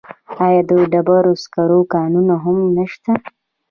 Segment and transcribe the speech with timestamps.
[0.45, 3.11] آیا د ډبرو سکرو کانونه هم نشته؟